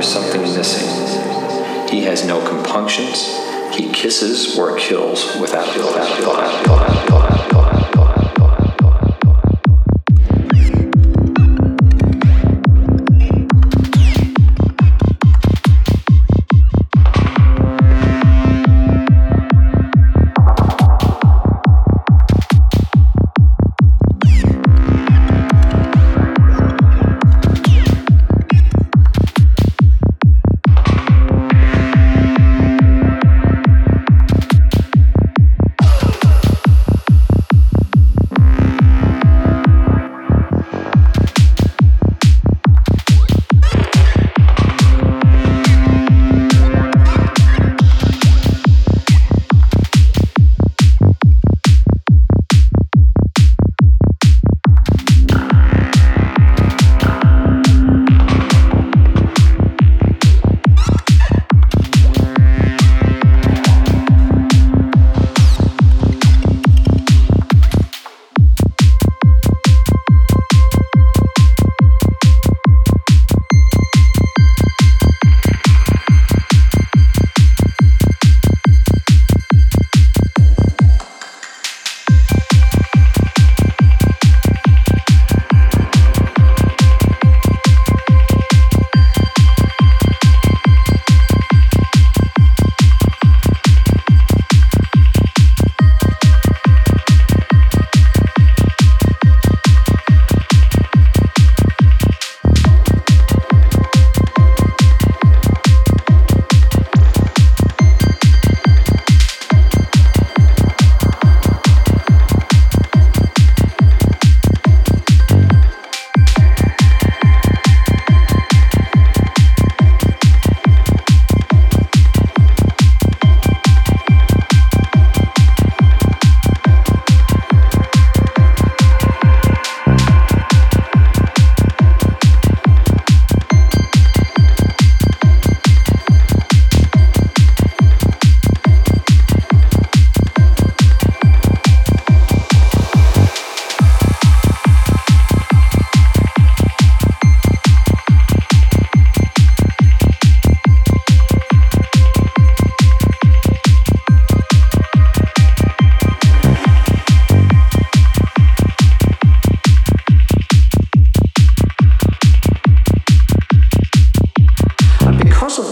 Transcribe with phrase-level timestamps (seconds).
[0.00, 0.88] is something missing.
[1.88, 3.36] He has no compunctions.
[3.76, 7.29] He kisses or kills without, without, without, without, without,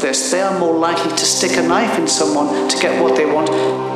[0.08, 3.87] they are more likely to stick a knife in someone to get what they want